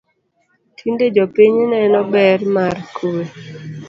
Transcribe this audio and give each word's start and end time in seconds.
Tinde 0.77 1.05
jopiny 1.15 1.57
neno 1.71 1.99
ber 2.13 2.39
mar 2.55 2.75
kwe 2.95 3.09